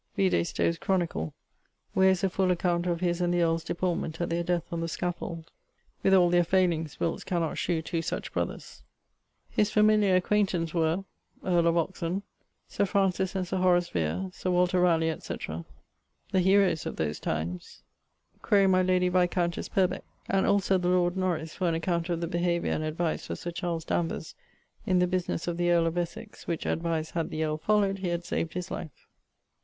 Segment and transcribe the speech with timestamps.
[0.17, 1.35] Vide Stowe's Chronicle,
[1.93, 4.81] where is a full account of his and the earle's deportment at their death on
[4.81, 5.51] the scaffold.
[6.01, 8.81] With all their faylings, Wilts cannot shew two such brothers.
[9.47, 11.03] His familiar acquaintance were...,
[11.45, 12.23] earl of Oxon;
[12.67, 15.65] Sir Francis and Sir Horace Vere; Sir Walter Ralegh, etc.
[16.31, 17.83] the heroes of those times.
[18.41, 22.27] Quaere my lady viscountesse Purbec and also the lord Norris for an account of the
[22.27, 24.33] behaviour and advice of Sir Charles Danvers
[24.83, 28.07] in the businesse of the earl of Essex, which advice had the earle followed he
[28.07, 29.05] had saved his life.